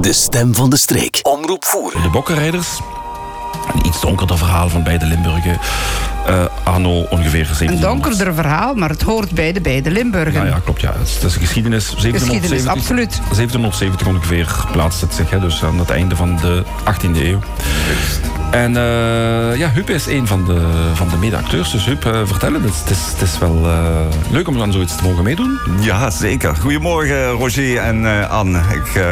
De 0.00 0.12
stem 0.12 0.54
van 0.54 0.70
de 0.70 0.76
streek. 0.76 1.20
Omroep 1.22 1.64
voeren. 1.64 2.02
De 2.02 2.08
Bokkenrijders. 2.08 2.80
Een 3.74 3.86
iets 3.86 4.00
donkerder 4.00 4.38
verhaal 4.38 4.68
van 4.68 4.82
beide 4.82 5.04
Limburgen. 5.04 5.58
Uh, 6.28 6.44
anno 6.64 6.90
ongeveer 6.90 7.46
1700. 7.46 7.70
Een 7.70 7.80
donkerder 7.80 8.34
verhaal, 8.34 8.74
maar 8.74 8.88
het 8.88 9.02
hoort 9.02 9.30
bij 9.30 9.52
de 9.52 9.60
beide 9.60 9.90
Limburgen. 9.90 10.32
Ja, 10.32 10.44
ja 10.44 10.60
klopt. 10.64 10.80
Ja. 10.80 10.92
Het 10.92 11.08
is, 11.08 11.14
het 11.14 11.22
is 11.22 11.36
geschiedenis. 11.36 11.84
1770, 11.84 12.40
geschiedenis, 12.40 12.66
absoluut. 12.66 13.10
1770 13.10 14.06
ongeveer 14.06 14.66
plaatst 14.72 15.00
het 15.00 15.14
zich. 15.14 15.30
Hè, 15.30 15.40
dus 15.40 15.64
aan 15.64 15.78
het 15.78 15.90
einde 15.90 16.16
van 16.16 16.36
de 16.36 16.62
18e 16.84 17.16
eeuw. 17.16 17.38
En 18.50 18.70
uh, 18.70 19.56
ja, 19.56 19.70
Huub 19.70 19.90
is 19.90 20.06
een 20.06 20.26
van 20.26 20.44
de, 20.44 20.66
van 20.94 21.08
de 21.08 21.16
mede-acteurs. 21.16 21.70
Dus 21.70 21.84
Huub, 21.84 22.04
uh, 22.04 22.20
vertel 22.24 22.52
het. 22.52 22.62
Het 22.62 22.90
is, 22.90 23.06
het 23.12 23.22
is 23.22 23.38
wel 23.38 23.56
uh, 23.64 24.00
leuk 24.30 24.48
om 24.48 24.62
aan 24.62 24.72
zoiets 24.72 24.96
te 24.96 25.02
mogen 25.02 25.24
meedoen. 25.24 25.58
Ja, 25.80 26.10
zeker. 26.10 26.56
Goedemorgen, 26.56 27.30
Roger 27.30 27.76
en 27.76 28.28
Anne. 28.28 28.58
Ik 28.58 29.02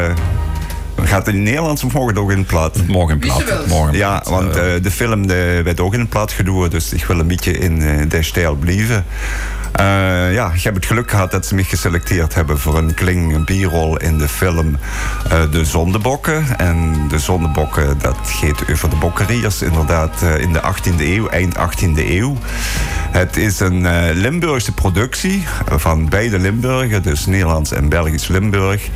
Gaat 1.04 1.26
het 1.26 1.34
in 1.34 1.42
Nederlands 1.42 1.84
of 1.84 1.92
morgen 1.92 2.18
ook 2.18 2.30
in 2.30 2.38
het 2.38 2.46
plaat? 2.46 2.86
Morgen 2.86 3.20
in 3.20 3.20
plaat. 3.20 3.66
Morgen 3.66 3.96
ja, 3.96 4.22
want 4.28 4.56
uh, 4.56 4.62
de 4.82 4.90
film 4.90 5.26
de, 5.26 5.60
werd 5.64 5.80
ook 5.80 5.94
in 5.94 6.00
het 6.00 6.08
plaat 6.08 6.32
gedaan, 6.32 6.68
dus 6.68 6.92
ik 6.92 7.04
wil 7.04 7.18
een 7.18 7.26
beetje 7.26 7.52
in 7.52 7.80
uh, 7.80 8.02
de 8.08 8.22
stijl 8.22 8.54
blijven. 8.54 9.04
Uh, 9.80 10.32
ja, 10.34 10.52
ik 10.54 10.62
heb 10.62 10.74
het 10.74 10.86
geluk 10.86 11.10
gehad 11.10 11.30
dat 11.30 11.46
ze 11.46 11.54
me 11.54 11.64
geselecteerd 11.64 12.34
hebben 12.34 12.58
voor 12.58 12.78
een 12.78 12.94
kling 12.94 13.44
bierrol 13.44 13.96
in 13.96 14.18
de 14.18 14.28
film 14.28 14.76
uh, 15.32 15.50
De 15.50 15.64
Zondebokken. 15.64 16.58
En 16.58 17.08
De 17.08 17.18
Zondebokken, 17.18 17.98
dat 17.98 18.16
gaat 18.22 18.70
over 18.70 18.90
de 18.90 18.96
bokkeriers 18.96 19.62
inderdaad 19.62 20.22
uh, 20.22 20.38
in 20.38 20.52
de 20.52 20.60
18e 20.60 21.00
eeuw, 21.00 21.28
eind 21.28 21.54
18e 21.56 22.08
eeuw. 22.08 22.36
Het 23.10 23.36
is 23.36 23.60
een 23.60 24.12
Limburgse 24.12 24.72
productie 24.72 25.46
van 25.76 26.08
beide 26.08 26.38
Limburgen, 26.38 27.02
dus 27.02 27.26
Nederlands 27.26 27.72
en 27.72 27.88
Belgisch 27.88 28.28
Limburg. 28.28 28.88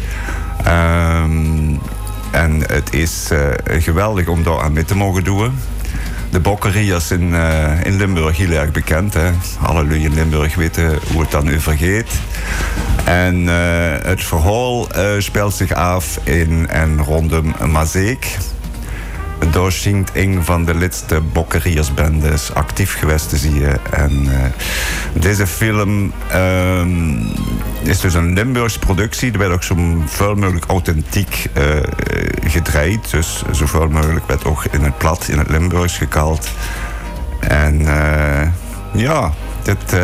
Um, 0.67 1.81
en 2.31 2.63
het 2.67 2.95
is 2.95 3.29
uh, 3.33 3.39
geweldig 3.83 4.27
om 4.27 4.43
daar 4.43 4.61
aan 4.61 4.73
mee 4.73 4.85
te 4.85 4.97
mogen 4.97 5.25
doen. 5.25 5.53
De 6.31 6.41
bokkeriers 6.41 7.11
in, 7.11 7.29
uh, 7.29 7.85
in 7.85 7.97
Limburg 7.97 8.37
heel 8.37 8.51
erg 8.51 8.71
bekend. 8.71 9.15
Hè. 9.15 9.31
Alle 9.61 10.01
in 10.01 10.15
Limburg 10.15 10.55
weten 10.55 10.99
hoe 11.13 11.21
het 11.21 11.31
dan 11.31 11.55
over 11.55 11.77
gaat. 11.77 12.11
En 13.05 13.43
uh, 13.43 13.53
het 14.03 14.25
verhaal 14.25 14.87
speelt 15.19 15.55
zich 15.55 15.73
af 15.73 16.19
in 16.25 16.69
en 16.69 16.99
rondom 16.99 17.55
Mazeek. 17.71 18.37
Daar 19.51 19.73
zingt 19.73 20.11
een 20.15 20.45
van 20.45 20.65
de 20.65 20.75
lidste 20.75 21.21
bokkeriersbendes 21.21 22.55
actief 22.55 22.99
geweest 22.99 23.29
te 23.29 23.37
zien. 23.37 23.65
En 23.91 24.29
deze 25.13 25.47
film 25.47 26.13
uh, 26.35 26.87
is 27.89 28.01
dus 28.01 28.15
een 28.15 28.33
Limburgse 28.33 28.79
productie. 28.79 29.33
Er 29.33 29.39
werd 29.39 29.53
ook 29.53 29.63
zo 29.63 29.77
veel 30.07 30.35
mogelijk 30.35 30.65
authentiek 30.65 31.47
uh, 31.57 31.65
gedraaid. 32.45 33.11
Dus 33.11 33.43
zoveel 33.51 33.89
mogelijk 33.89 34.27
werd 34.27 34.45
ook 34.45 34.65
in 34.65 34.83
het 34.83 34.99
plat, 34.99 35.29
in 35.29 35.39
het 35.39 35.49
Limburgs 35.49 35.97
gekald. 35.97 36.49
En 37.41 37.79
ja, 38.93 39.33
dit 39.63 39.97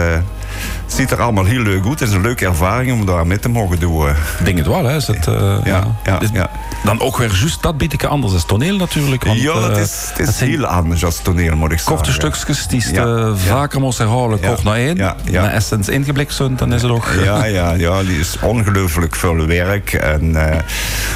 ziet 0.93 1.11
er 1.11 1.21
allemaal 1.21 1.45
heel 1.45 1.63
leuk 1.63 1.85
uit. 1.85 2.01
Het 2.01 2.09
is 2.09 2.15
een 2.15 2.21
leuke 2.21 2.47
ervaring 2.47 2.93
om 2.93 3.07
daar 3.07 3.27
mee 3.27 3.39
te 3.39 3.49
mogen 3.49 3.81
doen. 3.81 4.09
Ik 4.09 4.45
denk 4.45 4.59
het 4.59 4.67
wel, 4.67 4.85
hè? 4.85 4.97
Is 4.97 5.07
het, 5.07 5.27
uh, 5.27 5.57
ja, 5.65 5.85
ja, 6.05 6.21
ja, 6.33 6.51
Dan 6.85 7.01
ook 7.01 7.17
weer 7.17 7.39
juist 7.41 7.63
dat 7.63 7.79
beetje 7.79 8.07
anders 8.07 8.33
als 8.33 8.45
toneel 8.45 8.77
natuurlijk. 8.77 9.25
Want, 9.25 9.41
ja, 9.41 9.61
dat 9.61 9.77
is, 9.77 10.11
het 10.15 10.29
is 10.29 10.41
heel 10.41 10.67
anders 10.67 11.05
als 11.05 11.19
toneel, 11.23 11.57
moet 11.57 11.73
ik 11.73 11.79
zeggen. 11.79 11.97
Korte 11.97 12.13
stukjes 12.13 12.67
die 12.67 12.93
je 12.93 13.33
vaker 13.37 13.81
moest 13.81 13.99
herhalen, 13.99 14.41
kort 14.41 14.65
naar 14.65 14.75
één. 14.75 14.97
Ja, 14.97 15.17
ja. 15.25 15.43
Na 15.43 15.51
essence 15.51 15.93
ingeblikt 15.93 16.35
zijn, 16.35 16.57
dan 16.57 16.73
is 16.73 16.83
het 16.83 16.91
nog... 16.91 17.15
Ja, 17.25 17.45
ja, 17.45 17.73
ja, 17.73 18.03
die 18.03 18.19
is 18.19 18.37
ongelooflijk 18.41 19.17
veel 19.17 19.47
werk. 19.47 19.93
En 19.93 20.25
uh, 20.25 20.57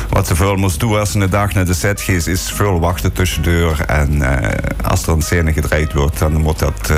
wat 0.09 0.27
ze 0.27 0.34
veel 0.34 0.56
moest 0.56 0.81
doen 0.81 0.98
als 0.98 1.11
ze 1.11 1.20
een 1.20 1.31
dag 1.31 1.53
naar 1.53 1.65
de 1.65 1.75
set 1.75 2.00
gaat, 2.00 2.27
is 2.27 2.53
veel 2.55 2.81
wachten 2.81 3.12
tussendoor. 3.12 3.78
En 3.87 4.15
uh, 4.15 4.37
als 4.83 5.06
er 5.06 5.12
een 5.12 5.23
scène 5.23 5.53
gedraaid 5.53 5.93
wordt, 5.93 6.19
dan 6.19 6.33
moet 6.33 6.59
dat 6.59 6.93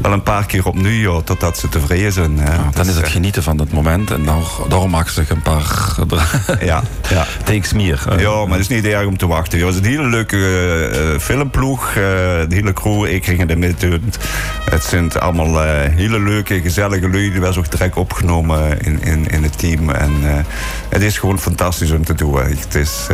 wel 0.00 0.12
een 0.12 0.22
paar 0.22 0.46
keer 0.46 0.66
opnieuw, 0.66 1.22
totdat 1.22 1.58
ze 1.58 1.68
tevreden 1.68 1.93
zijn. 2.10 2.36
Ja, 2.36 2.70
dan 2.72 2.86
is 2.88 2.96
het 2.96 3.08
genieten 3.08 3.42
van 3.42 3.58
het 3.58 3.72
moment 3.72 4.10
en 4.10 4.24
dan, 4.24 4.42
daarom 4.68 4.90
maken 4.90 5.12
ze 5.12 5.24
een 5.28 5.42
paar 5.42 5.96
ja, 6.60 6.82
ja. 7.08 7.26
takes 7.44 7.72
meer. 7.72 8.02
Ja, 8.18 8.44
maar 8.44 8.58
het 8.58 8.70
is 8.70 8.76
niet 8.76 8.84
erg 8.84 9.06
om 9.06 9.16
te 9.16 9.26
wachten. 9.26 9.58
Het 9.58 9.66
was 9.66 9.76
een 9.76 9.84
hele 9.84 10.08
leuke 10.08 10.36
uh, 10.36 11.18
filmploeg, 11.18 11.88
uh, 11.88 11.94
de 11.94 12.46
hele 12.48 12.72
crew. 12.72 13.04
Ik 13.04 13.24
ging 13.24 13.50
er 13.50 13.58
mee 13.58 13.74
doen. 13.74 14.12
Het 14.70 14.84
zijn 14.84 15.12
allemaal 15.12 15.64
uh, 15.64 15.70
hele 15.94 16.20
leuke, 16.20 16.60
gezellige 16.60 17.08
lui. 17.08 17.30
Die 17.30 17.40
was 17.40 17.56
ook 17.56 17.70
direct 17.70 17.96
opgenomen 17.96 18.80
in, 18.80 19.02
in, 19.02 19.26
in 19.26 19.42
het 19.42 19.58
team. 19.58 19.90
En 19.90 20.12
het 20.88 21.02
is 21.02 21.18
gewoon 21.18 21.38
fantastisch 21.38 21.90
om 21.90 22.04
te 22.04 22.14
doen. 22.14 22.36
Het 22.36 22.74
is 22.74 23.06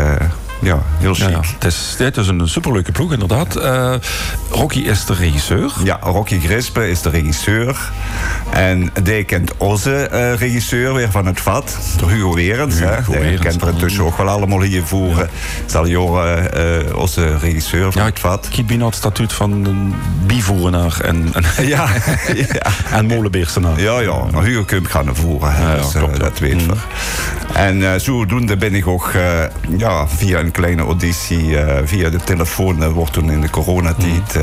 ja, 0.60 0.82
heel 0.98 1.15
chic. 1.15 1.28
Ja, 1.28 1.41
Het, 1.59 1.65
is, 1.65 1.94
het 1.98 2.16
is 2.16 2.26
een 2.26 2.48
superleuke 2.48 2.93
ploeg, 2.93 3.12
inderdaad. 3.12 3.56
Uh, 3.56 3.94
Rocky 4.50 4.78
is 4.78 5.04
de 5.04 5.15
regisseur. 5.15 5.72
Ja, 5.84 5.98
Rocky 6.03 6.41
Grispe 6.41 6.91
is 6.91 7.03
de 7.03 7.10
regisseur. 7.10 7.91
En 8.50 8.91
die 9.03 9.25
kent 9.25 9.56
onze 9.56 10.09
uh, 10.12 10.34
regisseur 10.34 10.94
weer 10.94 11.10
van 11.10 11.26
het 11.26 11.41
vat, 11.41 11.76
de 11.98 12.06
Hugo 12.06 12.34
Werens. 12.34 12.78
Hugo 12.78 13.12
hè. 13.12 13.28
Die 13.28 13.38
kent 13.38 13.62
er 13.62 13.69
intussen 13.69 14.04
ook 14.04 14.16
wel 14.16 14.28
allemaal 14.28 14.60
hier 14.60 14.82
voeren. 14.84 15.28
Ja. 15.32 15.66
Zal 15.66 15.87
Joren, 15.87 16.50
uh, 16.88 16.97
onze 16.97 17.37
regisseur 17.37 17.92
van 17.92 18.03
ja, 18.03 18.09
het 18.09 18.21
vat. 18.21 18.48
Ik 18.56 18.66
ben 18.66 18.81
het 18.81 18.94
statuut 18.94 19.32
van 19.32 19.53
een 19.53 19.94
bivoerenaar 20.27 21.00
en, 21.00 21.32
en, 21.34 21.44
ja, 21.66 21.88
ja. 22.53 22.66
en 22.91 23.06
molenbeersenaar. 23.06 23.81
Ja, 23.81 24.00
ja. 24.00 24.25
Maar 24.32 24.44
Hugo 24.44 24.65
kun 24.65 24.82
je 24.82 24.88
gaan 24.88 25.16
voeren. 25.16 25.53
Ja, 25.60 25.75
dus, 25.75 25.92
klopt, 25.92 26.21
dat 26.21 26.38
weten 26.38 26.66
we. 26.66 26.75
Mm. 26.75 27.54
En 27.54 28.00
zodoende 28.00 28.56
ben 28.56 28.75
ik 28.75 28.87
ook 28.87 29.12
ja, 29.77 30.09
via 30.09 30.38
een 30.38 30.50
kleine 30.50 30.83
auditie 30.83 31.44
uh, 31.44 31.75
via 31.84 32.11
de 32.11 32.19
telefoon. 32.25 32.83
Uh, 32.83 32.88
wordt 32.88 33.12
toen 33.12 33.31
in 33.31 33.41
de 33.41 33.50
coronatijd. 33.50 34.37
Uh, 34.37 34.43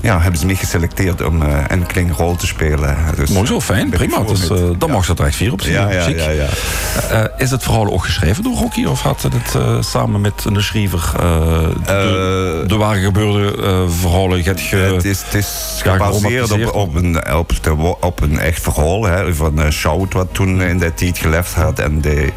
ja, 0.00 0.20
hebben 0.20 0.40
ze 0.40 0.46
me 0.46 0.56
geselecteerd 0.56 1.24
om 1.24 1.42
een 1.68 1.86
kleine 1.86 2.12
rol 2.12 2.36
te 2.36 2.46
spelen. 2.46 2.96
Dus, 3.16 3.30
Mooi 3.30 3.46
zo, 3.46 3.60
fijn, 3.60 3.90
prima. 3.90 4.20
Dus, 4.20 4.48
dan 4.48 4.76
ja. 4.78 4.86
mag 4.86 5.04
ze 5.04 5.10
het 5.10 5.20
echt 5.20 5.36
vier 5.36 5.52
op 5.52 5.60
zich. 5.60 5.72
Ja, 5.72 5.90
ja, 5.90 6.08
ja, 6.08 6.30
ja. 6.30 7.30
is 7.38 7.50
het 7.50 7.62
verhaal 7.62 7.92
ook 7.92 8.04
geschreven 8.04 8.42
door 8.42 8.54
Rocky? 8.54 8.84
Of 8.84 9.00
had 9.00 9.20
ze 9.20 9.28
het 9.28 9.84
samen 9.84 10.20
met 10.20 10.44
een 10.44 10.62
schrijver 10.62 11.12
de, 11.86 12.64
de 12.66 12.76
waar 12.76 12.96
gebeurde 12.96 13.54
verhalen? 13.88 14.42
Het, 14.42 14.60
ge, 14.60 14.76
het 14.76 15.04
is, 15.04 15.22
het 15.22 15.34
is 15.34 15.80
gebaseerd 15.82 16.50
op, 16.50 16.74
op, 16.74 16.94
een, 16.94 17.34
op, 17.34 17.52
de, 17.62 17.96
op 18.00 18.20
een 18.20 18.38
echt 18.38 18.62
verhaal 18.62 19.04
hè, 19.04 19.34
van 19.34 19.58
uh, 19.58 19.70
Schout, 19.70 20.12
wat 20.12 20.28
toen 20.32 20.62
in 20.62 20.78
die 20.78 20.94
tijd 20.94 21.18
geleft 21.18 21.54
had. 21.54 21.78
En 21.78 22.00
die, 22.00 22.32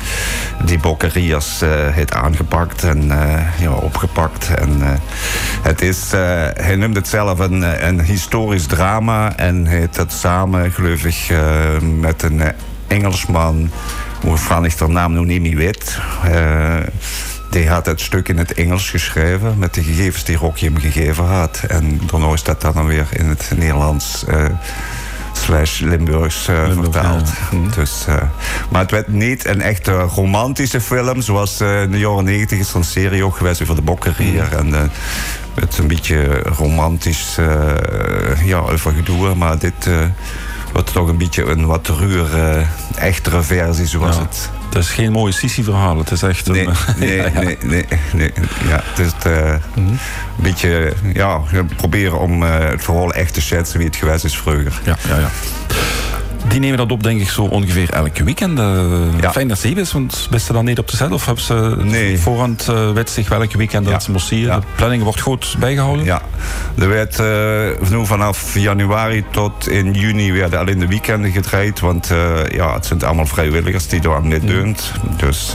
die 0.66 0.80
bokkeriers 0.80 1.62
heeft 1.92 2.14
aangepakt 2.14 2.89
en 2.90 3.04
uh, 3.04 3.60
ja, 3.60 3.72
opgepakt. 3.72 4.54
En, 4.56 4.78
uh, 4.80 4.88
het 5.62 5.82
is, 5.82 6.14
uh, 6.14 6.20
hij 6.54 6.76
noemt 6.76 6.96
het 6.96 7.08
zelf 7.08 7.40
een, 7.40 7.88
een 7.88 8.02
historisch 8.02 8.66
drama. 8.66 9.36
En 9.36 9.66
heeft 9.66 9.98
het 9.98 10.12
samen, 10.12 10.72
geloof 10.72 11.04
ik, 11.04 11.34
met 12.00 12.24
een 12.24 12.42
Engelsman, 12.88 13.72
waarvan 14.22 14.66
ik 14.66 14.78
de 14.78 14.88
naam 14.88 15.14
nog 15.14 15.26
niet 15.26 15.42
meer 15.42 15.56
weet. 15.56 15.98
die 17.52 17.70
had 17.70 17.86
het 17.86 18.02
stuk 18.02 18.28
in 18.28 18.38
het 18.38 18.54
Engels 18.54 18.90
geschreven 18.90 19.58
met 19.58 19.74
de 19.74 19.84
gegevens 19.84 20.24
die 20.24 20.38
Rocky 20.38 20.66
hem 20.66 20.78
gegeven 20.78 21.26
had. 21.26 21.64
En 21.68 22.02
daarna 22.12 22.34
is 22.34 22.44
dat 22.44 22.62
dan 22.62 22.86
weer 22.86 23.08
in 23.12 23.26
het 23.26 23.52
Nederlands 23.58 24.26
slash 25.40 25.80
Limburgs 25.80 26.48
uh, 26.50 26.72
vertaald. 26.72 27.32
Mhm. 27.52 27.70
Dus, 27.76 28.06
uh, 28.10 28.16
maar 28.70 28.82
het 28.82 28.92
werd 28.92 29.08
niet 29.08 29.46
een 29.46 29.62
echte 29.62 29.92
romantische 29.92 30.82
film, 30.82 31.22
zoals 31.22 31.62
uh, 31.62 31.82
in 31.82 31.92
de 31.92 32.00
jaren 32.00 32.24
negentig 32.24 32.60
is 32.60 32.70
er 32.70 32.76
een 32.76 32.84
serie 32.84 33.24
ook 33.24 33.38
geweest 33.38 33.62
over 33.62 33.76
de 33.76 33.82
bokkerier. 33.82 34.48
Mm. 34.52 34.74
En 34.74 34.92
met 35.54 35.78
een 35.78 35.88
beetje 35.88 36.40
romantisch 36.40 37.38
ja, 38.44 38.58
over 38.58 38.94
gedoe. 38.94 39.36
Maar 39.36 39.60
dit 39.60 39.90
wordt 40.74 40.94
toch 40.94 41.08
een 41.08 41.18
beetje 41.18 41.46
een 41.46 41.66
wat 41.66 41.88
ruwer, 41.88 42.68
echtere 42.96 43.42
versie 43.42 43.88
zoals 43.88 44.16
ja. 44.16 44.22
het 44.22 44.50
het 44.70 44.84
is 44.84 44.90
geen 44.90 45.12
mooie 45.12 45.34
Sissi-verhaal. 45.34 45.98
Het 45.98 46.12
is 46.12 46.22
echt 46.22 46.48
nee, 46.48 46.68
een... 46.68 46.76
Nee, 46.98 47.16
ja, 47.22 47.24
ja. 47.24 47.42
nee, 47.42 47.58
nee, 47.64 47.86
nee, 48.14 48.32
Ja, 48.68 48.82
het 48.84 49.00
is 49.00 49.12
uh, 49.28 49.54
mm 49.74 49.86
-hmm. 49.86 49.88
een 49.88 50.00
beetje... 50.38 50.94
Ja, 51.14 51.42
proberen 51.76 52.20
om 52.20 52.44
uh, 52.44 52.58
het 52.58 52.84
verhaal 52.84 53.14
echt 53.14 53.34
te 53.34 53.42
schetsen 53.42 53.78
wie 53.78 53.88
het 53.88 53.96
geweest 53.96 54.24
is 54.24 54.38
vroeger. 54.38 54.82
Ja, 54.84 54.98
ja, 55.08 55.20
ja. 55.20 55.30
Die 56.48 56.60
nemen 56.60 56.78
dat 56.78 56.92
op, 56.92 57.04
denk 57.04 57.22
ik, 57.22 57.30
zo 57.30 57.42
ongeveer 57.42 57.90
elke 57.90 58.24
weekend. 58.24 58.60
Uh, 58.60 58.76
ja. 59.22 59.32
Fijn 59.32 59.48
dat 59.48 59.60
ze 59.60 59.68
hier 59.68 59.78
is, 59.78 59.92
want 59.92 60.28
best 60.30 60.46
ze 60.46 60.54
dan 60.54 60.66
niet 60.66 60.80
op 60.80 60.88
de 60.88 60.96
set? 60.96 61.12
Of 61.12 61.26
hebben 61.26 61.44
ze 61.44 61.76
nee. 61.84 62.20
voorhand 62.20 62.68
uh, 62.70 62.92
weet 62.92 63.10
zich 63.10 63.30
welke 63.30 63.58
weekend 63.58 63.86
dat 63.86 64.04
ze 64.04 64.12
moest 64.12 64.30
Ja. 64.30 64.60
De 64.60 64.66
planning 64.76 65.04
wordt 65.04 65.22
goed 65.22 65.56
bijgehouden? 65.60 66.06
Ja, 66.06 66.22
er 66.78 66.90
werd 66.90 67.20
uh, 67.20 68.04
vanaf 68.06 68.58
januari 68.58 69.24
tot 69.32 69.68
in 69.68 69.94
juni 69.94 70.32
werden 70.32 70.60
alleen 70.60 70.80
de 70.80 70.88
weekenden 70.88 71.32
gedraaid. 71.32 71.80
Want 71.80 72.08
ja, 72.52 72.74
het 72.74 72.86
zijn 72.86 73.04
allemaal 73.04 73.26
vrijwilligers 73.26 73.88
die 73.88 74.02
daar 74.02 74.16
aan 74.16 74.28
meedoen. 74.28 74.68
Mm. 74.68 74.76
Dus 75.18 75.54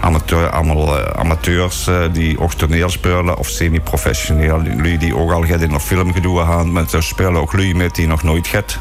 amateur, 0.00 0.50
allemaal 0.50 0.98
uh, 0.98 1.04
amateurs 1.04 1.88
uh, 1.88 2.04
die 2.12 2.40
ook 2.40 2.54
toneel 2.54 2.90
spelen 2.90 3.38
of 3.38 3.48
semi-professioneel. 3.48 4.62
Lui 4.76 4.98
die 4.98 5.16
ook 5.16 5.32
al 5.32 5.44
in 5.44 5.72
een 5.72 5.80
film 5.80 6.12
gedaan 6.12 6.48
hebben, 6.48 6.72
maar 6.72 6.88
ze 6.88 7.00
spelen 7.00 7.40
ook 7.40 7.52
lui 7.52 7.74
met 7.74 7.94
die 7.94 8.06
nog 8.06 8.22
nooit 8.22 8.46
gaat 8.46 8.78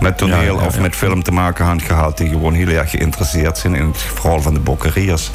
met 0.00 0.18
toneel 0.18 0.54
ja, 0.54 0.60
ja, 0.60 0.66
of 0.66 0.80
met 0.80 0.96
film 0.96 1.22
te 1.22 1.32
maken 1.32 1.66
hebben 1.66 1.84
gehad... 1.84 2.18
die 2.18 2.28
gewoon 2.28 2.54
heel 2.54 2.68
erg 2.68 2.90
geïnteresseerd 2.90 3.58
zijn 3.58 3.74
in 3.74 3.86
het 3.86 3.98
verhaal 3.98 4.42
van 4.42 4.54
de 4.54 4.60
bokkeriers. 4.60 5.30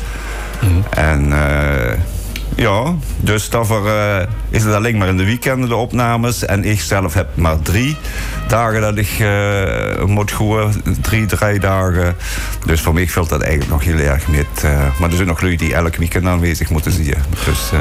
En 0.89 1.33
eh, 1.33 1.97
ja, 2.55 2.93
dus 3.17 3.49
daarvoor 3.49 3.87
eh, 3.87 4.27
is 4.49 4.63
het 4.63 4.73
alleen 4.73 4.97
maar 4.97 5.07
in 5.07 5.17
de 5.17 5.25
weekenden 5.25 5.69
de 5.69 5.75
opnames. 5.75 6.45
En 6.45 6.63
ik 6.65 6.81
zelf 6.81 7.13
heb 7.13 7.27
maar 7.33 7.61
drie 7.61 7.97
dagen 8.47 8.81
dat 8.81 8.97
ik 8.97 9.19
eh, 9.19 10.05
moet 10.05 10.31
gaan. 10.31 10.81
Drie, 11.01 11.25
drie 11.25 11.59
dagen. 11.59 12.15
Dus 12.65 12.81
voor 12.81 12.93
mij 12.93 13.07
valt 13.07 13.29
dat 13.29 13.41
eigenlijk 13.41 13.71
nog 13.71 13.83
heel 13.83 14.05
erg 14.05 14.27
met. 14.27 14.63
maar 14.99 15.09
er 15.09 15.15
zijn 15.15 15.27
nog 15.27 15.41
lui 15.41 15.57
die 15.57 15.73
elk 15.73 15.95
weekend 15.95 16.25
aanwezig 16.25 16.69
moeten 16.69 16.91
zien. 16.91 17.15
Dus 17.45 17.71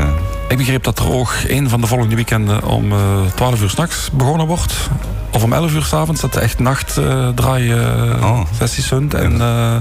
Ik 0.48 0.56
begreep 0.56 0.84
dat 0.84 0.98
er 0.98 1.12
ook 1.12 1.34
een 1.48 1.68
van 1.68 1.80
de 1.80 1.86
volgende 1.86 2.14
weekenden 2.14 2.64
om 2.64 2.92
eh 2.92 2.98
12 3.34 3.62
uur 3.62 3.70
s'nachts 3.70 4.10
begonnen 4.12 4.46
wordt. 4.46 4.90
Of 5.32 5.42
om 5.42 5.52
11 5.52 5.72
uur 5.74 5.82
s'avonds, 5.82 6.20
dat 6.20 6.36
echt 6.36 6.58
nachtdraaien 6.58 8.22
Oh. 8.22 8.40
sessies 8.58 8.86
zijn. 8.86 9.12
En, 9.12 9.32
eh, 9.32 9.38
Daar 9.38 9.80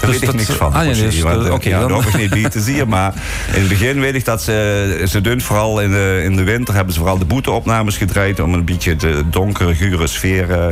dus 0.00 0.10
weet 0.10 0.14
ik 0.20 0.26
dat- 0.26 0.34
niks 0.34 0.50
van. 0.50 0.72
Ah, 0.72 0.84
ja, 0.84 0.90
nee, 0.90 1.02
dus, 1.02 1.20
want, 1.20 1.40
eh, 1.40 1.46
eh, 1.46 1.52
Oké, 1.52 1.68
ja, 1.68 1.78
dan- 1.78 1.88
daar 1.88 1.96
hoef 1.96 2.14
ik 2.14 2.16
niet 2.20 2.30
bij 2.42 2.50
te 2.50 2.60
zien. 2.60 2.88
Maar 2.88 3.12
in 3.52 3.60
het 3.60 3.68
begin 3.68 4.00
weet 4.00 4.14
ik 4.14 4.24
dat 4.24 4.42
ze... 4.42 5.04
Ze 5.08 5.20
doen 5.20 5.40
vooral 5.40 5.80
in 5.80 5.90
de, 5.90 6.20
in 6.24 6.36
de 6.36 6.42
winter... 6.42 6.74
hebben 6.74 6.92
ze 6.92 6.98
vooral 7.00 7.18
de 7.18 7.24
boeteopnames 7.24 7.96
gedraaid... 7.96 8.40
om 8.40 8.54
een 8.54 8.64
beetje 8.64 8.96
de 8.96 9.22
donkere, 9.30 9.74
gure 9.74 10.06
sfeer 10.06 10.50
eh, 10.50 10.66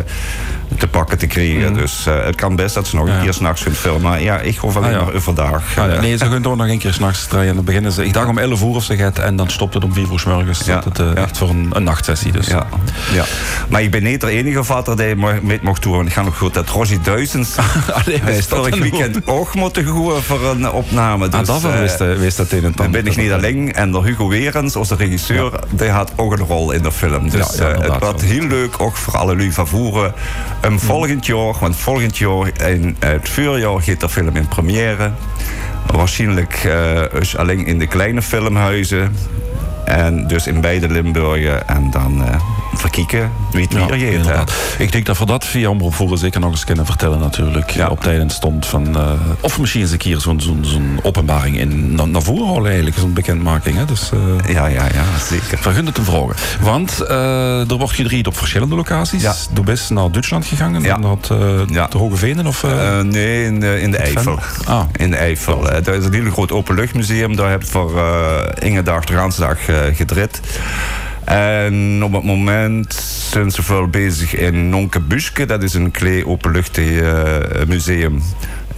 te 0.78 0.88
pakken 0.88 1.18
te 1.18 1.26
krijgen. 1.26 1.74
Dus 1.74 2.06
eh, 2.06 2.24
het 2.24 2.34
kan 2.34 2.56
best 2.56 2.74
dat 2.74 2.86
ze 2.86 2.96
nog 2.96 3.06
een 3.06 3.12
Mhm. 3.12 3.22
Keer 3.22 3.32
s'nachts 3.34 3.62
gaan 3.62 3.72
filmen. 3.72 4.02
Maar 4.02 4.22
ja, 4.22 4.38
ik 4.38 4.56
hoef 4.56 4.76
alleen 4.76 4.96
Ah, 4.96 5.04
maar 5.06 5.14
overdag. 5.14 5.62
Ah, 5.78 5.92
Eh, 5.94 6.00
nee, 6.00 6.16
ze 6.16 6.24
gaan 6.24 6.42
door 6.42 6.56
nog 6.56 6.68
een 6.68 6.78
keer 6.78 6.92
s'nachts 6.92 7.26
draaien. 7.26 7.48
En 7.48 7.54
dan 7.54 7.64
beginnen 7.64 7.92
ze, 7.92 8.04
ik 8.04 8.12
dacht 8.12 8.28
om 8.28 8.38
11 8.38 8.60
uur 8.62 8.68
of 8.74 8.84
ze 8.84 8.96
gaat. 8.96 9.18
En 9.18 9.36
dan 9.36 9.50
stopt 9.50 9.74
het 9.74 9.84
om 9.84 9.92
4 9.92 10.06
uur 10.12 10.18
s 10.18 10.24
morgens. 10.24 10.60
Ja, 10.64 10.74
Dat 10.74 10.84
het, 10.84 10.98
eh. 11.16 11.22
Echt 11.22 11.38
voor 11.38 11.48
een, 11.48 11.68
een 11.72 11.82
nachtsessie. 11.82 12.32
Dus. 12.32 12.46
Ja, 12.46 12.66
ja. 13.12 13.24
Maar 13.68 13.82
ik 13.82 13.90
ben 13.90 14.02
niet 14.02 14.17
de 14.20 14.30
enige 14.30 14.64
vader 14.64 14.96
die 14.96 15.16
mee 15.16 15.58
mocht 15.62 15.82
doen. 15.82 15.92
Want 15.92 16.08
ik 16.08 16.12
ga 16.12 16.22
nog 16.22 16.38
goed 16.38 16.54
dat 16.54 16.68
Rosie 16.68 17.00
Duizends... 17.00 17.56
Allee, 18.04 18.42
vorig 18.48 18.78
weekend 18.78 19.26
ook 19.26 19.54
moeten 19.54 19.84
gaan 19.84 20.22
voor 20.22 20.44
een 20.44 20.70
opname. 20.70 21.24
Ah, 21.24 21.38
Dus, 21.38 21.48
daarvoor 21.48 21.70
eh, 21.70 21.78
wist, 21.78 22.00
eh, 22.00 22.12
wist 22.12 22.36
dat 22.36 22.52
een 22.52 22.64
en 22.64 22.72
Dan 22.76 22.90
ben 22.90 23.06
ik 23.06 23.16
niet 23.16 23.32
alleen. 23.32 23.72
En 23.74 23.92
de 23.92 24.02
Hugo 24.02 24.28
Werens, 24.28 24.76
onze 24.76 24.94
regisseur, 24.94 25.52
die 25.70 25.88
had 25.88 26.12
ook 26.16 26.32
een 26.32 26.46
rol 26.46 26.72
in 26.72 26.82
de 26.82 26.92
film. 26.92 27.30
Dus 27.30 27.56
Ja, 27.56 27.68
ja, 27.68 27.74
eh, 27.74 28.00
het 28.00 28.20
ja. 28.20 28.26
heel 28.26 28.46
leuk, 28.46 28.80
ook 28.80 28.96
voor 28.96 29.16
alle 29.16 29.36
lui 29.36 29.52
van 29.52 29.68
voeren. 29.68 30.14
Um, 30.64 30.80
volgend 30.80 31.26
jaar, 31.26 31.54
want 31.60 31.76
volgend 31.76 32.18
jaar 32.18 32.50
in 32.70 32.96
het 32.98 33.28
voorjaar 33.28 33.82
gaat 33.82 34.00
de 34.00 34.08
film 34.08 34.36
in 34.36 34.48
première. 34.48 35.12
Waarschijnlijk 35.86 36.54
eh, 36.64 37.20
is 37.20 37.36
alleen 37.36 37.66
in 37.66 37.78
de 37.78 37.86
kleine 37.86 38.22
filmhuizen. 38.22 39.16
En 39.84 40.26
dus 40.26 40.46
in 40.46 40.60
beide 40.60 40.88
Limburgen. 40.88 41.68
En 41.68 41.90
dan 41.90 42.24
eh 42.24 42.57
verkieken 42.78 43.32
wie 43.50 43.62
het 43.62 43.72
Ja, 43.72 43.78
weer 43.78 43.88
gaat. 43.88 44.00
hè. 44.00 44.06
inderdaad. 44.10 44.52
Ik 44.78 44.92
denk 44.92 45.06
dat 45.06 45.18
we 45.18 45.26
dat 45.26 45.44
via 45.46 45.68
Omroep 45.68 45.94
Voeren 45.94 46.18
zeker 46.18 46.40
nog 46.40 46.50
eens 46.50 46.64
kunnen 46.64 46.86
vertellen 46.86 47.18
natuurlijk. 47.18 47.70
Ja. 47.70 47.86
Op 47.88 48.00
tijdens 48.00 48.34
stond 48.34 48.66
van... 48.66 48.96
eh, 48.96 49.10
of 49.40 49.58
misschien 49.58 49.80
eens 49.80 49.90
een 49.90 49.98
keer 49.98 50.18
zo'n 50.20 50.40
zo'n 50.40 50.58
zo'n 50.64 50.98
openbaring 51.02 51.58
in, 51.58 51.94
naar, 51.94 52.08
naar 52.08 52.22
voren 52.22 52.46
halen 52.46 52.66
eigenlijk. 52.66 52.96
Zo'n 52.98 53.12
bekendmaking. 53.12 53.76
Hè? 53.76 53.84
Dus 53.84 54.10
eh 54.12 54.52
Ja, 54.54 54.66
ja, 54.66 54.84
ja, 54.94 55.04
zeker. 55.28 55.58
vergun 55.58 55.86
het 55.86 55.94
te 55.94 56.02
vragen. 56.02 56.34
Want 56.60 57.00
eh, 57.00 57.70
er 57.70 57.76
wordt 57.76 57.94
gedreid 57.94 58.26
op 58.26 58.36
verschillende 58.36 58.74
locaties. 58.74 59.22
Ja. 59.22 59.34
Du 59.52 59.60
bent 59.62 59.90
naar 59.90 60.10
Duitsland 60.10 60.46
gegaan. 60.46 60.82
Ja. 60.82 60.94
En 60.94 61.00
dat 61.00 61.28
eh 61.30 61.38
Ja. 61.68 61.86
de 61.86 61.98
Hoge 61.98 62.16
Venen 62.16 62.46
of... 62.46 62.62
nee, 63.02 63.44
in 63.44 63.60
de, 63.60 63.80
in 63.80 63.90
de 63.90 63.96
Eifel. 63.96 64.38
Ah. 64.64 64.80
In 64.96 65.10
de 65.10 65.16
Eifel. 65.16 65.62
Daar 65.82 65.94
is 65.94 66.04
een 66.04 66.12
heel 66.12 66.30
groot 66.30 66.52
openluchtmuseum. 66.52 67.36
Daar 67.36 67.50
heb 67.50 67.62
ik 67.62 67.68
voor 67.68 67.90
Inge 68.58 68.82
Dag 68.82 69.04
de 69.04 69.14
eh 69.14 69.96
gedrit. 69.96 70.40
En 71.28 72.02
op 72.02 72.12
het 72.12 72.22
moment 72.22 72.94
zijn 73.30 73.50
ze 73.50 73.62
veel 73.62 73.86
bezig 73.88 74.34
in 74.34 74.68
Nonkebuske. 74.68 75.46
Dat 75.46 75.62
is 75.62 75.74
een 75.74 75.90
klein 75.90 76.26
openluchtmuseum 76.26 78.22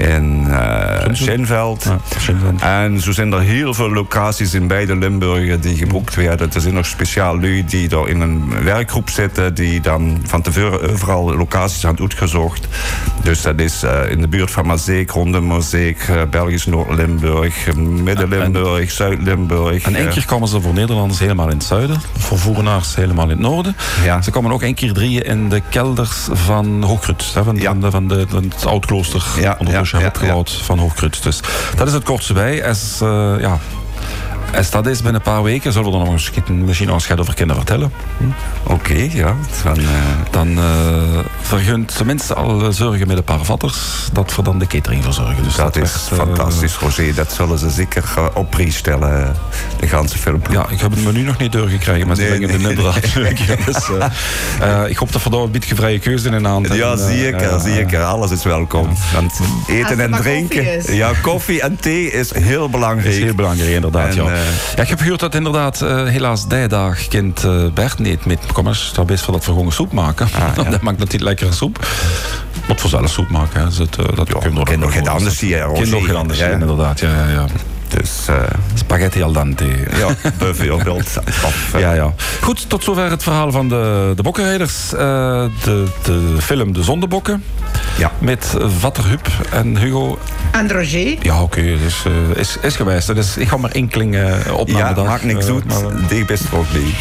in 0.01 0.47
eh 0.51 1.09
Schenveld. 1.13 1.85
Ja, 1.85 1.99
Schenveld. 2.19 2.61
En 2.61 3.01
zo 3.01 3.13
zijn 3.13 3.33
er 3.33 3.41
heel 3.41 3.75
veel 3.75 3.91
locaties 3.91 4.55
in 4.55 4.67
beide 4.67 4.97
Limburgen 4.97 5.61
die 5.61 5.77
geboekt 5.77 6.15
werden. 6.15 6.53
Er 6.53 6.61
zijn 6.61 6.75
nog 6.75 6.87
speciaal 6.87 7.41
lui 7.41 7.65
die 7.65 7.89
daar 7.89 8.09
in 8.09 8.21
een 8.21 8.63
werkgroep 8.65 9.11
zitten, 9.11 9.55
die 9.55 9.81
dan 9.81 10.21
van 10.25 10.43
tevoren 10.43 10.91
overal 10.91 11.37
locaties 11.37 11.87
aan 11.87 12.01
uitgezocht. 12.01 12.69
Dus 13.23 13.43
dat 13.43 13.61
is 13.61 13.83
eh, 13.83 14.11
in 14.11 14.21
de 14.21 14.29
buurt 14.29 14.51
van 14.51 14.67
Mazeek, 14.67 15.11
rondom 15.11 15.45
Mazeek, 15.45 15.99
eh, 16.09 16.17
Belgisch 16.31 16.67
Noord-Limburg, 16.67 17.75
Midden-Limburg, 17.77 18.91
Zuid-Limburg. 18.91 19.83
En 19.83 19.95
één 19.95 20.07
eh, 20.07 20.13
keer 20.13 20.27
komen 20.27 20.49
ze 20.49 20.61
voor 20.61 20.73
Nederlanders 20.75 21.21
helemaal 21.21 21.49
in 21.49 21.57
het 21.57 21.67
zuiden. 21.67 22.01
Voor 22.19 22.39
Voerenaars 22.39 22.95
helemaal 22.95 23.25
in 23.25 23.31
het 23.31 23.39
noorden. 23.39 23.77
Ja. 24.05 24.23
Ze 24.23 24.31
komen 24.31 24.53
ook 24.53 24.63
één 24.63 24.75
keer 24.75 24.93
drieën 24.93 25.23
in 25.23 25.49
de 25.49 25.63
kelders 25.69 26.29
van 26.33 26.83
Hoogkrut. 26.83 27.31
Hè, 27.35 27.45
van, 27.45 27.57
Ja. 27.57 27.71
van, 27.71 27.81
de, 27.81 27.91
van, 27.91 28.09
de, 28.09 28.25
van 28.29 28.43
het 28.43 28.67
oud-klooster 28.67 29.25
Ja, 29.41 29.57
ondertussen 29.99 30.59
ja, 30.59 30.65
van 30.65 30.79
Hoogkrut. 30.79 31.23
Dus 31.23 31.41
dat 31.77 31.87
is 31.87 31.93
het 31.93 32.05
kortste 32.05 32.33
bij. 32.33 32.67
Als, 32.67 33.01
eh, 33.01 33.35
ja, 33.39 33.59
als 34.57 34.71
dat 34.71 34.87
is 34.87 35.03
binnen 35.03 35.15
een 35.15 35.33
paar 35.33 35.43
weken, 35.43 35.73
zullen 35.73 35.91
we 35.93 35.99
er 35.99 36.05
nog 36.05 36.13
eens 36.13 36.31
misschien 36.49 36.87
nog 36.89 37.09
eens 37.09 37.19
over 37.19 37.35
kunnen 37.35 37.57
vertellen. 37.57 37.93
Oké, 38.63 39.09
ja. 39.13 39.35
Van, 39.51 39.79
eh, 39.79 39.85
Dan 40.31 40.59
eh 40.59 41.19
vergunt 41.43 41.97
tenminste 41.97 42.35
al 42.35 42.73
zorgen 42.73 43.07
met 43.07 43.17
een 43.17 43.25
paar 43.25 43.45
vatters 43.45 43.79
dat 44.13 44.37
we 44.37 44.43
dan 44.43 44.59
de 44.59 44.67
catering 44.67 45.05
verzorgen. 45.05 45.43
Dus 45.43 45.55
dat 45.55 45.77
is 45.77 46.09
werd, 46.09 46.21
eh, 46.21 46.27
fantastisch, 46.27 46.77
Rosé. 46.77 47.13
Dat 47.15 47.33
zullen 47.33 47.59
ze 47.59 47.71
zeker 47.71 48.05
op 48.35 48.51
prijs 48.51 48.77
stellen, 48.77 49.37
de 49.81 49.87
ganse 49.89 50.19
film. 50.19 50.41
Ja, 50.51 50.67
ik 50.69 50.81
heb 50.81 50.91
het 50.91 51.05
menu 51.05 51.23
nog 51.23 51.39
niet 51.39 51.53
doorgekregen, 51.53 52.07
maar 52.07 52.17
ze 52.17 52.23
Nee, 52.23 52.31
zeggen 52.31 52.49
nee. 52.49 52.59
het 52.59 52.69
inderdaad. 52.69 53.09
Ja, 53.21 54.11
dus, 54.77 54.89
ik 54.91 54.97
hoop 54.97 55.13
dat 55.13 55.23
we 55.23 55.31
daar 55.31 55.41
een 55.41 55.51
beetje 55.51 55.75
vrije 55.75 55.99
keuze 55.99 56.29
in 56.29 56.47
aan 56.47 56.63
Ja, 56.73 56.97
zeker, 56.97 57.61
zeker. 57.61 58.03
Alles 58.03 58.31
is 58.31 58.45
welkom. 58.45 58.89
Want 59.15 59.41
Als 59.41 59.49
eten 59.69 60.01
en 60.01 60.11
drinken. 60.11 60.65
koffie. 60.65 60.95
Ja, 60.97 61.13
koffie 61.23 61.61
en 61.63 61.77
thee 61.81 62.11
is 62.11 62.35
heel 62.35 62.69
belangrijk. 62.69 63.15
Is 63.15 63.23
heel 63.23 63.35
belangrijk, 63.35 63.71
inderdaad. 63.71 64.09
En, 64.09 64.15
ja. 64.15 64.31
Eh, 64.41 64.77
ja, 64.77 64.83
ik 64.83 64.89
heb 64.89 65.01
gehoord 65.01 65.21
dat 65.21 65.35
inderdaad 65.35 65.83
eh, 65.83 66.05
helaas 66.05 66.49
die 66.49 66.67
dag 66.67 67.09
kind 67.09 67.45
eh, 67.45 67.65
Bert 67.75 67.99
niet 67.99 68.25
met 68.25 68.39
kom 68.53 68.67
eens, 68.67 68.93
dat 68.95 69.11
is 69.11 69.23
voor 69.23 69.33
dat 69.33 69.45
we 69.45 69.53
gewoon 69.53 69.73
soep 69.73 69.93
maken. 69.93 70.29
Ah, 70.35 70.55
dat 70.71 70.81
maakt 70.81 70.99
natuurlijk 70.99 71.25
lekkere 71.25 71.53
soep. 71.53 71.87
Moet 72.69 72.81
voor 72.81 72.91
zelf 72.91 73.11
soep 73.11 73.29
maken. 73.29 73.61
Hè. 73.61 73.67
Dus 73.67 73.79
het, 73.79 73.97
dat 74.15 74.29
Ja, 74.29 74.39
kan 74.39 74.55
nog 74.55 74.93
geen 74.93 75.09
anders 75.09 75.39
zien, 75.39 75.61
Roger. 75.61 75.89
nog 75.89 76.07
geen 76.07 76.17
anders 76.17 76.39
Ja. 76.39 76.51
zien, 76.51 76.61
inderdaad. 76.61 77.01
Ja, 77.01 77.09
ja, 77.09 77.29
ja. 77.31 77.45
Dus 77.89 78.11
Spaghetti 78.75 79.23
al 79.23 79.33
dente. 79.33 79.65
ja, 79.99 80.31
bijvoorbeeld. 80.39 81.19
Of, 81.47 81.75
Ja, 81.79 81.93
ja. 81.93 82.13
Goed, 82.41 82.69
tot 82.69 82.85
zover 82.85 83.11
het 83.11 83.23
verhaal 83.23 83.51
van 83.53 83.69
de, 83.69 84.13
de 84.17 84.23
bokkenrijders. 84.23 84.89
De, 84.89 85.51
de 86.03 86.37
film 86.41 86.73
De 86.73 86.83
Zondebokken. 86.83 87.45
Ja. 88.01 88.13
Met 88.19 88.55
Vatter 88.79 89.05
Huub 89.07 89.29
en 89.51 89.77
Hugo. 89.77 90.19
En 90.53 90.73
Roger. 90.73 91.17
Ja, 91.23 91.43
oké, 91.43 91.63
dus, 91.63 92.05
eh, 92.07 92.39
is, 92.41 92.57
is 92.63 92.77
gewijs. 92.77 93.07
Dus 93.07 93.37
ik 93.37 93.49
ga 93.49 93.57
maar 93.57 93.71
enkeling 93.71 94.15
eh 94.17 94.35
op 94.57 94.69
Ja, 94.69 94.93
dag. 94.93 95.07
maakt 95.07 95.25
niks 95.25 95.47
Eh, 95.47 95.55
uit. 95.55 95.65
maar, 95.65 95.77
eh, 95.85 96.09
Die 96.09 96.25
best 96.25 96.45
ook 96.53 96.65
bij. 96.73 96.95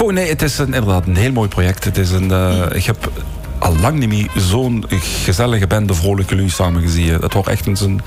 Oh, 0.00 0.12
nee, 0.12 0.28
het 0.28 0.42
is 0.42 0.58
een, 0.58 0.66
inderdaad 0.74 1.06
een 1.06 1.16
heel 1.16 1.32
mooi 1.32 1.48
project. 1.48 1.84
Het 1.84 1.96
is 1.96 2.10
een, 2.10 2.30
eh, 2.30 2.62
ik 2.72 2.84
heb 2.84 3.10
al 3.58 3.76
lang 3.80 3.98
niet 3.98 4.08
meer 4.08 4.28
zo'n 4.36 4.84
gezellige 5.24 5.66
bende 5.66 5.94
vrolijke 5.94 6.36
lui 6.36 6.48
samen 6.48 6.82
gezien. 6.82 7.08
Het 7.20 7.32
wordt 7.32 7.48
echt 7.48 7.66
een, 7.66 7.76
een, 7.82 8.00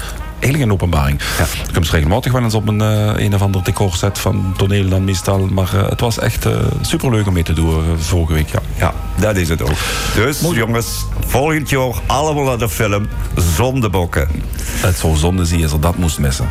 eigenlijk 0.44 0.64
een 0.64 0.72
openbaring. 0.72 1.20
Ja. 1.38 1.44
Ik 1.68 1.74
heb 1.74 1.86
ze 1.86 1.92
regelmatig 1.92 2.32
wel 2.32 2.44
eens 2.44 2.54
op 2.54 2.68
een, 2.68 2.82
eh, 2.82 3.26
een 3.26 3.34
of 3.34 3.42
ander 3.42 3.64
decorset 3.64 4.20
van 4.20 4.54
toneel 4.58 4.90
dan 4.90 5.04
meestal. 5.04 5.48
Maar 5.48 5.74
eh, 5.74 5.90
het 5.90 6.00
was 6.00 6.20
echt 6.20 6.46
eh, 6.46 6.58
superleuk 6.82 7.28
om 7.28 7.34
mee 7.34 7.44
te 7.44 7.54
doen 7.54 7.84
vorige 7.98 8.34
week. 8.34 8.50
Ja. 8.52 8.62
Ja, 8.78 8.94
dat 9.16 9.36
is 9.36 9.50
het 9.50 9.62
ook. 9.62 9.78
Dus 10.16 10.42
jongens, 10.54 11.06
volgend 11.28 11.70
jaar 11.70 11.94
allemaal 12.06 12.44
naar 12.44 12.58
de 12.58 12.70
film 12.70 13.08
Zondebokken. 13.56 14.28
Het 14.62 14.98
zou 14.98 15.16
zonde 15.16 15.46
zien 15.46 15.64
als 15.64 15.72
er 15.72 15.80
dat 15.80 15.98
moest 15.98 16.20
missen. 16.20 16.50